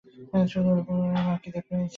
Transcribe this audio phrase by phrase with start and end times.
[0.19, 1.89] অপু আসিয়া বলিল, মা, খিদে পেয়েছে!